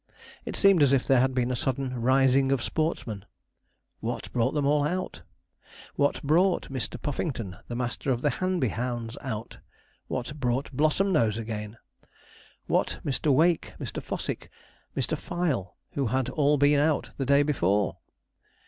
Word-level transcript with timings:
It 0.45 0.55
seemed 0.55 0.81
as 0.81 0.93
if 0.93 1.05
there 1.05 1.19
had 1.19 1.35
been 1.35 1.51
a 1.51 1.55
sudden 1.55 2.01
rising 2.01 2.51
of 2.51 2.63
sportsmen. 2.63 3.23
What 3.99 4.33
brought 4.33 4.53
them 4.55 4.65
all 4.65 4.83
out? 4.83 5.21
What 5.93 6.23
brought 6.23 6.71
Mr. 6.71 6.99
Puffington, 6.99 7.57
the 7.67 7.75
master 7.75 8.09
of 8.09 8.21
the 8.23 8.31
Hanby 8.41 8.69
hounds, 8.69 9.15
out? 9.21 9.59
What 10.07 10.39
brought 10.39 10.75
Blossomnose 10.75 11.37
again? 11.37 11.77
What 12.65 12.99
Mr. 13.05 13.31
Wake, 13.31 13.75
Mr. 13.79 14.01
Fossick, 14.01 14.49
Mr. 14.97 15.15
Fyle, 15.15 15.77
who 15.91 16.07
had 16.07 16.29
all 16.31 16.57
been 16.57 16.79
out 16.79 17.11
the 17.17 17.25
day 17.27 17.43
before? 17.43 17.97